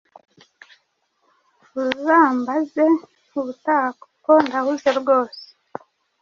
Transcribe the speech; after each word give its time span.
uzambaze 1.83 2.85
ubutaha 3.37 3.89
kuko 4.01 4.31
ndahuze 4.45 4.89
rwose 4.99 5.43